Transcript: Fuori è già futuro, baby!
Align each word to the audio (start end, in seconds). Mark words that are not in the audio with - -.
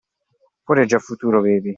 Fuori 0.63 0.81
è 0.81 0.85
già 0.85 0.97
futuro, 0.97 1.41
baby! 1.41 1.69